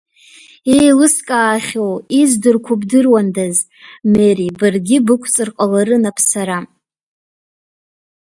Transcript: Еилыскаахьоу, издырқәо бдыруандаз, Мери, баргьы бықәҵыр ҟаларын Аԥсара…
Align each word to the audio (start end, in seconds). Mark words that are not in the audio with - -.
Еилыскаахьоу, 0.77 1.93
издырқәо 2.21 2.73
бдыруандаз, 2.81 3.57
Мери, 4.11 4.55
баргьы 4.59 4.97
бықәҵыр 5.05 5.49
ҟаларын 5.55 6.03
Аԥсара… 6.09 6.59